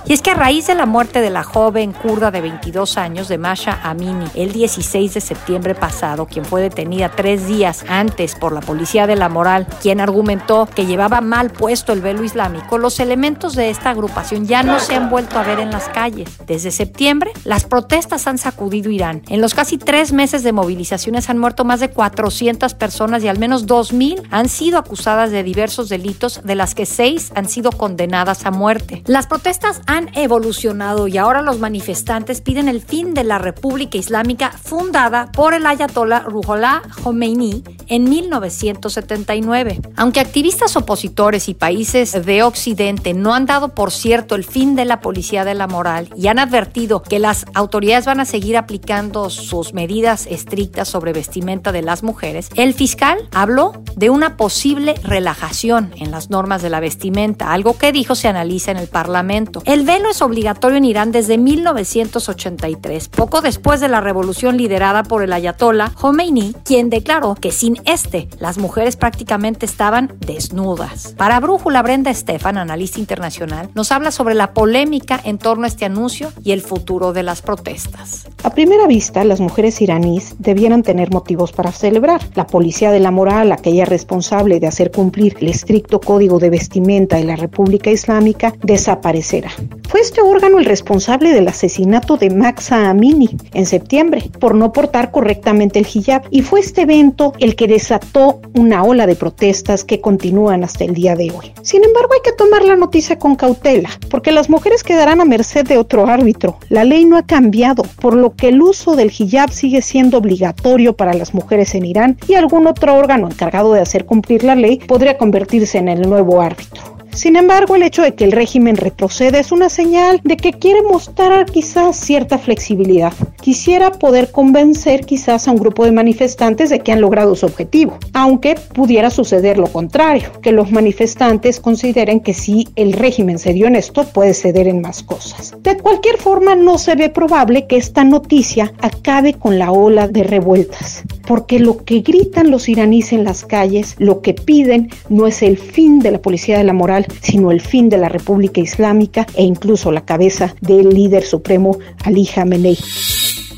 Y 0.05 0.13
es 0.13 0.21
que 0.21 0.31
a 0.31 0.33
raíz 0.33 0.67
de 0.67 0.75
la 0.75 0.85
muerte 0.85 1.21
de 1.21 1.29
la 1.29 1.43
joven 1.43 1.93
kurda 1.93 2.31
de 2.31 2.41
22 2.41 2.97
años 2.97 3.27
de 3.27 3.37
Masha 3.37 3.79
Amini 3.83 4.25
el 4.35 4.51
16 4.51 5.13
de 5.13 5.21
septiembre 5.21 5.75
pasado, 5.75 6.25
quien 6.25 6.43
fue 6.43 6.61
detenida 6.61 7.09
tres 7.09 7.47
días 7.47 7.85
antes 7.87 8.35
por 8.35 8.51
la 8.51 8.61
policía 8.61 9.07
de 9.07 9.15
la 9.15 9.29
moral, 9.29 9.67
quien 9.81 10.01
argumentó 10.01 10.67
que 10.73 10.85
llevaba 10.85 11.21
mal 11.21 11.51
puesto 11.51 11.93
el 11.93 12.01
velo 12.01 12.23
islámico, 12.23 12.77
los 12.77 12.99
elementos 12.99 13.55
de 13.55 13.69
esta 13.69 13.91
agrupación 13.91 14.47
ya 14.47 14.63
no 14.63 14.79
se 14.79 14.95
han 14.95 15.09
vuelto 15.09 15.37
a 15.37 15.43
ver 15.43 15.59
en 15.59 15.71
las 15.71 15.87
calles. 15.89 16.29
Desde 16.47 16.71
septiembre, 16.71 17.31
las 17.45 17.65
protestas 17.65 18.27
han 18.27 18.37
sacudido 18.37 18.89
Irán. 18.89 19.21
En 19.29 19.39
los 19.39 19.53
casi 19.53 19.77
tres 19.77 20.13
meses 20.13 20.43
de 20.43 20.51
movilizaciones 20.51 21.29
han 21.29 21.37
muerto 21.37 21.63
más 21.63 21.79
de 21.79 21.89
400 21.89 22.73
personas 22.73 23.23
y 23.23 23.27
al 23.27 23.39
menos 23.39 23.67
2.000 23.67 24.27
han 24.31 24.49
sido 24.49 24.79
acusadas 24.79 25.31
de 25.31 25.43
diversos 25.43 25.89
delitos, 25.89 26.41
de 26.43 26.55
las 26.55 26.75
que 26.75 26.85
seis 26.85 27.31
han 27.35 27.47
sido 27.47 27.71
condenadas 27.71 28.45
a 28.45 28.51
muerte. 28.51 29.03
Las 29.05 29.27
protestas 29.27 29.81
han 29.91 30.09
evolucionado 30.17 31.07
y 31.07 31.17
ahora 31.17 31.41
los 31.41 31.59
manifestantes 31.59 32.41
piden 32.41 32.67
el 32.67 32.81
fin 32.81 33.13
de 33.13 33.23
la 33.23 33.37
República 33.37 33.97
Islámica 33.97 34.51
fundada 34.51 35.31
por 35.31 35.53
el 35.53 35.65
ayatollah 35.65 36.21
Ruhollah 36.21 36.81
Khomeini 37.03 37.63
en 37.87 38.05
1979. 38.05 39.81
Aunque 39.97 40.21
activistas 40.21 40.77
opositores 40.77 41.49
y 41.49 41.53
países 41.53 42.25
de 42.25 42.43
Occidente 42.43 43.13
no 43.13 43.33
han 43.33 43.45
dado 43.45 43.75
por 43.75 43.91
cierto 43.91 44.35
el 44.35 44.45
fin 44.45 44.75
de 44.75 44.85
la 44.85 45.01
policía 45.01 45.43
de 45.43 45.55
la 45.55 45.67
moral 45.67 46.09
y 46.15 46.27
han 46.27 46.39
advertido 46.39 47.03
que 47.03 47.19
las 47.19 47.45
autoridades 47.53 48.05
van 48.05 48.21
a 48.21 48.25
seguir 48.25 48.55
aplicando 48.57 49.29
sus 49.29 49.73
medidas 49.73 50.25
estrictas 50.27 50.87
sobre 50.87 51.11
vestimenta 51.11 51.71
de 51.71 51.81
las 51.81 52.01
mujeres, 52.01 52.49
el 52.55 52.73
fiscal 52.73 53.17
habló 53.33 53.73
de 53.95 54.09
una 54.09 54.37
posible 54.37 54.95
relajación 55.03 55.93
en 55.97 56.11
las 56.11 56.29
normas 56.29 56.61
de 56.61 56.69
la 56.69 56.79
vestimenta, 56.79 57.51
algo 57.51 57.77
que 57.77 57.91
dijo 57.91 58.15
se 58.15 58.27
analiza 58.27 58.71
en 58.71 58.77
el 58.77 58.87
Parlamento. 58.87 59.61
Velo 59.83 60.09
es 60.09 60.21
obligatorio 60.21 60.77
en 60.77 60.85
Irán 60.85 61.11
desde 61.11 61.37
1983, 61.37 63.09
poco 63.09 63.41
después 63.41 63.79
de 63.79 63.87
la 63.87 64.01
revolución 64.01 64.57
liderada 64.57 65.03
por 65.03 65.23
el 65.23 65.33
ayatollah 65.33 65.91
Khomeini, 65.93 66.53
quien 66.65 66.89
declaró 66.89 67.35
que 67.35 67.51
sin 67.51 67.77
este 67.85 68.27
las 68.39 68.57
mujeres 68.57 68.97
prácticamente 68.97 69.65
estaban 69.65 70.13
desnudas. 70.19 71.13
Para 71.17 71.39
Brújula, 71.39 71.81
Brenda 71.81 72.11
Estefan, 72.11 72.57
analista 72.57 72.99
internacional, 72.99 73.69
nos 73.73 73.91
habla 73.91 74.11
sobre 74.11 74.35
la 74.35 74.53
polémica 74.53 75.19
en 75.23 75.37
torno 75.37 75.65
a 75.65 75.67
este 75.67 75.85
anuncio 75.85 76.31
y 76.43 76.51
el 76.51 76.61
futuro 76.61 77.13
de 77.13 77.23
las 77.23 77.41
protestas. 77.41 78.27
A 78.43 78.49
primera 78.51 78.87
vista, 78.87 79.23
las 79.23 79.39
mujeres 79.39 79.81
iraníes 79.81 80.35
debieran 80.39 80.83
tener 80.83 81.11
motivos 81.11 81.51
para 81.51 81.71
celebrar. 81.71 82.21
La 82.35 82.47
policía 82.47 82.91
de 82.91 82.99
la 82.99 83.11
moral, 83.11 83.51
aquella 83.51 83.85
responsable 83.85 84.59
de 84.59 84.67
hacer 84.67 84.91
cumplir 84.91 85.37
el 85.39 85.49
estricto 85.49 85.99
código 85.99 86.39
de 86.39 86.49
vestimenta 86.49 87.17
de 87.17 87.23
la 87.23 87.35
República 87.35 87.91
Islámica, 87.91 88.53
desaparecerá. 88.61 89.51
Fue 89.89 89.99
este 89.99 90.21
órgano 90.21 90.59
el 90.59 90.65
responsable 90.65 91.33
del 91.33 91.47
asesinato 91.47 92.17
de 92.17 92.29
Maxa 92.29 92.89
Amini 92.89 93.29
en 93.53 93.65
septiembre 93.65 94.29
por 94.39 94.55
no 94.55 94.71
portar 94.71 95.11
correctamente 95.11 95.79
el 95.79 95.87
hijab 95.93 96.23
y 96.29 96.41
fue 96.41 96.61
este 96.61 96.83
evento 96.83 97.33
el 97.39 97.55
que 97.55 97.67
desató 97.67 98.41
una 98.53 98.83
ola 98.83 99.05
de 99.05 99.15
protestas 99.15 99.83
que 99.83 99.99
continúan 99.99 100.63
hasta 100.63 100.83
el 100.83 100.93
día 100.93 101.15
de 101.15 101.31
hoy. 101.31 101.53
Sin 101.61 101.83
embargo, 101.83 102.13
hay 102.13 102.21
que 102.23 102.37
tomar 102.37 102.63
la 102.63 102.75
noticia 102.75 103.19
con 103.19 103.35
cautela 103.35 103.89
porque 104.09 104.31
las 104.31 104.49
mujeres 104.49 104.83
quedarán 104.83 105.21
a 105.21 105.25
merced 105.25 105.65
de 105.65 105.77
otro 105.77 106.07
árbitro. 106.07 106.57
La 106.69 106.83
ley 106.83 107.05
no 107.05 107.17
ha 107.17 107.25
cambiado, 107.25 107.83
por 107.99 108.15
lo 108.15 108.35
que 108.35 108.49
el 108.49 108.61
uso 108.61 108.95
del 108.95 109.11
hijab 109.11 109.51
sigue 109.51 109.81
siendo 109.81 110.17
obligatorio 110.17 110.95
para 110.95 111.13
las 111.13 111.33
mujeres 111.33 111.75
en 111.75 111.85
Irán 111.85 112.17
y 112.27 112.35
algún 112.35 112.67
otro 112.67 112.95
órgano 112.95 113.27
encargado 113.27 113.73
de 113.73 113.81
hacer 113.81 114.05
cumplir 114.05 114.43
la 114.43 114.55
ley 114.55 114.79
podría 114.87 115.17
convertirse 115.17 115.77
en 115.77 115.89
el 115.89 116.01
nuevo 116.01 116.41
árbitro. 116.41 117.00
Sin 117.13 117.35
embargo, 117.35 117.75
el 117.75 117.83
hecho 117.83 118.01
de 118.01 118.15
que 118.15 118.23
el 118.23 118.31
régimen 118.31 118.77
retrocede 118.77 119.39
es 119.39 119.51
una 119.51 119.69
señal 119.69 120.21
de 120.23 120.37
que 120.37 120.53
quiere 120.53 120.81
mostrar 120.81 121.45
quizás 121.45 121.97
cierta 121.97 122.37
flexibilidad. 122.37 123.13
Quisiera 123.41 123.91
poder 123.91 124.31
convencer 124.31 125.05
quizás 125.05 125.47
a 125.47 125.51
un 125.51 125.57
grupo 125.57 125.85
de 125.85 125.91
manifestantes 125.91 126.69
de 126.69 126.79
que 126.79 126.91
han 126.91 127.01
logrado 127.01 127.35
su 127.35 127.45
objetivo, 127.45 127.97
aunque 128.13 128.55
pudiera 128.55 129.09
suceder 129.09 129.57
lo 129.57 129.67
contrario, 129.67 130.31
que 130.41 130.51
los 130.51 130.71
manifestantes 130.71 131.59
consideren 131.59 132.21
que 132.21 132.33
si 132.33 132.67
el 132.75 132.93
régimen 132.93 133.39
cedió 133.39 133.67
en 133.67 133.75
esto, 133.75 134.05
puede 134.05 134.33
ceder 134.33 134.67
en 134.67 134.81
más 134.81 135.03
cosas. 135.03 135.55
De 135.61 135.77
cualquier 135.77 136.17
forma, 136.17 136.55
no 136.55 136.77
se 136.77 136.95
ve 136.95 137.09
probable 137.09 137.67
que 137.67 137.77
esta 137.77 138.03
noticia 138.03 138.73
acabe 138.81 139.33
con 139.33 139.59
la 139.59 139.71
ola 139.71 140.07
de 140.07 140.23
revueltas, 140.23 141.03
porque 141.31 141.59
lo 141.59 141.85
que 141.85 142.01
gritan 142.01 142.51
los 142.51 142.67
iraníes 142.67 143.13
en 143.13 143.23
las 143.23 143.45
calles, 143.45 143.95
lo 143.99 144.19
que 144.19 144.33
piden 144.33 144.89
no 145.07 145.27
es 145.27 145.41
el 145.41 145.57
fin 145.57 145.99
de 145.99 146.11
la 146.11 146.21
policía 146.21 146.57
de 146.57 146.65
la 146.65 146.73
moral, 146.73 147.05
sino 147.21 147.51
el 147.51 147.61
fin 147.61 147.87
de 147.87 147.97
la 147.97 148.09
República 148.09 148.59
Islámica 148.59 149.25
e 149.35 149.43
incluso 149.43 149.93
la 149.93 150.03
cabeza 150.03 150.53
del 150.59 150.89
líder 150.89 151.23
supremo 151.23 151.77
Ali 152.03 152.25
Khamenei. 152.25 152.77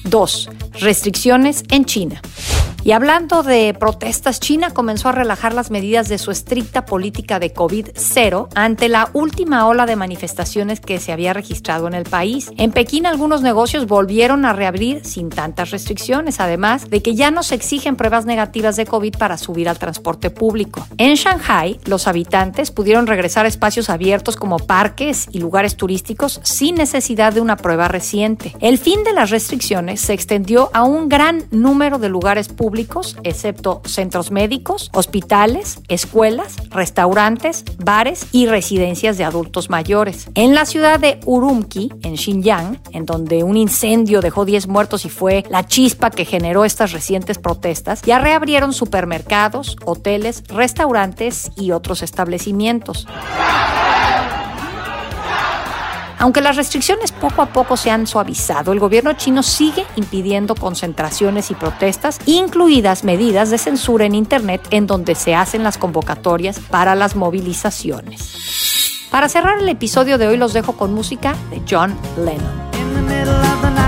2. 0.04 0.50
Restricciones 0.82 1.64
en 1.72 1.86
China. 1.86 2.22
Y 2.86 2.92
hablando 2.92 3.44
de 3.44 3.74
protestas, 3.74 4.42
China 4.42 4.72
comenzó 4.72 5.08
a 5.08 5.14
relajar 5.14 5.54
las 5.54 5.72
medidas 5.72 6.10
de 6.10 6.18
su 6.18 6.32
estricta 6.32 6.86
política 6.86 7.40
de 7.40 7.54
COVID-0 7.54 8.50
ante 8.56 8.90
la 8.90 9.10
última 9.14 9.68
ola 9.68 9.86
de 9.86 9.96
manifestaciones 9.96 10.82
que 10.82 11.00
se 11.00 11.14
había 11.14 11.32
registrado 11.32 11.88
en 11.88 11.94
el 11.94 12.04
país. 12.04 12.52
En 12.58 12.74
Pekín 12.74 13.06
algunos 13.06 13.42
negocios 13.42 13.88
volvieron 13.88 14.44
a 14.44 14.52
reabrir 14.52 15.06
sin 15.06 15.30
tantas 15.30 15.72
restricciones, 15.72 16.42
además 16.42 16.90
de 16.90 17.02
que 17.02 17.16
ya 17.16 17.32
no 17.32 17.42
se 17.44 17.56
exigen 17.56 17.96
pruebas 17.96 18.26
negativas 18.26 18.76
de 18.76 18.86
COVID 18.86 19.16
para 19.18 19.38
subir 19.38 19.70
al 19.70 19.80
transporte 19.80 20.30
público. 20.30 20.86
En 20.98 21.16
Shanghai, 21.16 21.80
los 21.86 22.10
habitantes 22.10 22.72
pudieron 22.72 23.08
regresar 23.08 23.46
a 23.46 23.50
espacios 23.50 23.90
abiertos 23.90 24.36
como 24.36 24.60
parques 24.60 25.28
y 25.32 25.40
lugares 25.40 25.78
turísticos 25.78 26.42
sin 26.44 26.76
necesidad 26.76 27.32
de 27.32 27.40
una 27.40 27.56
prueba 27.56 27.88
reciente. 27.88 28.58
El 28.60 28.78
fin 28.78 29.06
de 29.06 29.14
las 29.14 29.30
restricciones 29.30 30.02
se 30.02 30.12
extendió 30.12 30.70
a 30.74 30.84
un 30.84 31.08
gran 31.08 31.46
número 31.50 31.98
de 31.98 32.10
lugares 32.10 32.50
públicos 32.50 32.73
excepto 33.24 33.82
centros 33.86 34.32
médicos, 34.32 34.90
hospitales, 34.94 35.80
escuelas, 35.88 36.56
restaurantes, 36.70 37.64
bares 37.78 38.28
y 38.32 38.48
residencias 38.48 39.18
de 39.18 39.24
adultos 39.24 39.70
mayores. 39.70 40.28
En 40.36 40.56
la 40.56 40.66
ciudad 40.66 41.00
de 41.00 41.20
Urumqi, 41.26 41.92
en 42.04 42.18
Xinjiang, 42.18 42.80
en 42.92 43.06
donde 43.06 43.44
un 43.44 43.58
incendio 43.58 44.22
dejó 44.22 44.46
10 44.46 44.68
muertos 44.68 45.06
y 45.06 45.10
fue 45.10 45.44
la 45.50 45.66
chispa 45.66 46.10
que 46.10 46.26
generó 46.26 46.66
estas 46.66 46.92
recientes 46.92 47.38
protestas, 47.38 48.02
ya 48.02 48.20
reabrieron 48.20 48.74
supermercados, 48.74 49.78
hoteles, 49.86 50.44
restaurantes 50.48 51.52
y 51.56 51.72
otros 51.72 52.02
establecimientos. 52.02 53.08
Aunque 56.24 56.40
las 56.40 56.56
restricciones 56.56 57.12
poco 57.12 57.42
a 57.42 57.48
poco 57.48 57.76
se 57.76 57.92
han 57.92 58.08
suavizado, 58.08 58.72
el 58.72 58.80
gobierno 58.80 59.12
chino 59.12 59.44
sigue 59.44 59.86
impidiendo 59.98 60.56
concentraciones 60.56 61.52
y 61.52 61.54
protestas, 61.54 62.18
incluidas 62.26 63.04
medidas 63.04 63.50
de 63.50 63.58
censura 63.58 64.06
en 64.06 64.16
Internet 64.16 64.66
en 64.70 64.88
donde 64.88 65.16
se 65.16 65.36
hacen 65.36 65.66
las 65.66 65.78
convocatorias 65.78 66.62
para 66.62 66.96
las 66.96 67.18
movilizaciones. 67.18 69.10
Para 69.12 69.28
cerrar 69.28 69.60
el 69.60 69.68
episodio 69.68 70.18
de 70.18 70.28
hoy 70.28 70.38
los 70.38 70.54
dejo 70.54 70.78
con 70.78 70.94
música 70.94 71.36
de 71.50 71.62
John 71.70 71.94
Lennon. 72.16 73.83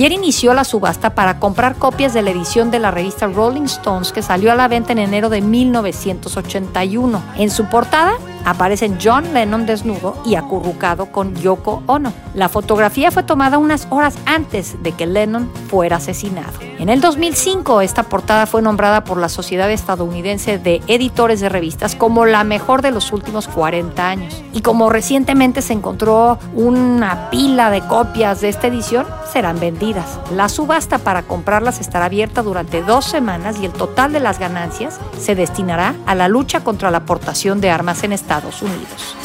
Ayer 0.00 0.12
inició 0.12 0.54
la 0.54 0.64
subasta 0.64 1.14
para 1.14 1.38
comprar 1.38 1.76
copias 1.76 2.14
de 2.14 2.22
la 2.22 2.30
edición 2.30 2.70
de 2.70 2.78
la 2.78 2.90
revista 2.90 3.26
Rolling 3.26 3.64
Stones 3.64 4.12
que 4.12 4.22
salió 4.22 4.50
a 4.50 4.54
la 4.54 4.66
venta 4.66 4.92
en 4.92 4.98
enero 4.98 5.28
de 5.28 5.42
1981. 5.42 7.22
En 7.36 7.50
su 7.50 7.66
portada 7.66 8.14
aparecen 8.44 8.98
John 9.02 9.34
Lennon 9.34 9.66
desnudo 9.66 10.20
y 10.24 10.34
acurrucado 10.34 11.06
con 11.06 11.34
Yoko 11.34 11.82
Ono. 11.86 12.12
La 12.34 12.48
fotografía 12.48 13.10
fue 13.10 13.22
tomada 13.22 13.58
unas 13.58 13.86
horas 13.90 14.16
antes 14.26 14.82
de 14.82 14.92
que 14.92 15.06
Lennon 15.06 15.50
fuera 15.68 15.96
asesinado. 15.96 16.52
En 16.78 16.88
el 16.88 17.02
2005, 17.02 17.82
esta 17.82 18.04
portada 18.04 18.46
fue 18.46 18.62
nombrada 18.62 19.04
por 19.04 19.18
la 19.18 19.28
Sociedad 19.28 19.70
Estadounidense 19.70 20.58
de 20.58 20.80
Editores 20.86 21.40
de 21.40 21.50
Revistas 21.50 21.94
como 21.94 22.24
la 22.24 22.42
mejor 22.42 22.80
de 22.80 22.90
los 22.90 23.12
últimos 23.12 23.48
40 23.48 24.08
años. 24.08 24.42
Y 24.54 24.62
como 24.62 24.88
recientemente 24.88 25.60
se 25.60 25.74
encontró 25.74 26.38
una 26.54 27.28
pila 27.28 27.70
de 27.70 27.82
copias 27.82 28.40
de 28.40 28.48
esta 28.48 28.68
edición, 28.68 29.06
serán 29.30 29.60
vendidas. 29.60 30.18
La 30.34 30.48
subasta 30.48 30.98
para 30.98 31.22
comprarlas 31.22 31.80
estará 31.80 32.06
abierta 32.06 32.42
durante 32.42 32.82
dos 32.82 33.04
semanas 33.04 33.58
y 33.60 33.66
el 33.66 33.72
total 33.72 34.12
de 34.12 34.20
las 34.20 34.38
ganancias 34.38 34.98
se 35.18 35.34
destinará 35.34 35.94
a 36.06 36.14
la 36.14 36.28
lucha 36.28 36.64
contra 36.64 36.90
la 36.90 36.98
aportación 36.98 37.60
de 37.60 37.70
armas 37.70 38.02
en 38.04 38.12
Estados 38.12 38.29
Unidos. 38.62 39.16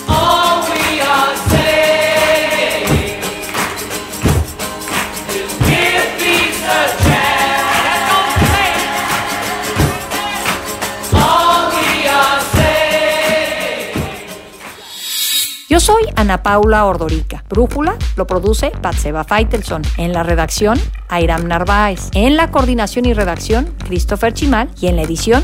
Yo 15.68 15.80
soy 15.80 16.04
Ana 16.16 16.42
Paula 16.42 16.86
Ordorica. 16.86 17.44
Brújula 17.50 17.98
lo 18.16 18.26
produce 18.26 18.72
Batseba 18.82 19.24
Feitelson. 19.24 19.82
En 19.98 20.14
la 20.14 20.24
redacción, 20.24 20.80
Airam 21.10 21.48
Narváez. 21.48 22.10
En 22.14 22.38
la 22.38 22.50
coordinación 22.50 23.06
y 23.06 23.14
redacción, 23.14 23.76
Christopher 23.86 24.34
Chimal. 24.34 24.70
Y 24.80 24.88
en 24.88 24.96
la 24.96 25.02
edición, 25.02 25.44